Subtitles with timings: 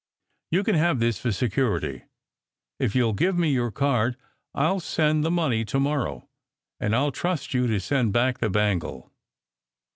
[0.49, 2.05] "You can have this for security.
[2.79, 4.17] If you ll give me your card
[4.55, 6.27] I ll send the money to morrow,
[6.79, 9.13] and I ll trust you to send back the bangle."